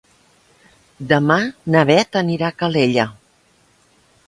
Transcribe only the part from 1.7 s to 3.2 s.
na Beth anirà a Calella.